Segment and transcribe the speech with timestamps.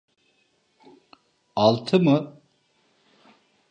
[1.55, 2.41] Altı mı?